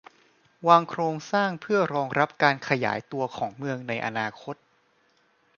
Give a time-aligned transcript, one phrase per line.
[0.67, 4.55] วางโครงสร้างเพื่อรองรับการขยายตัวของเมืองในอนาคต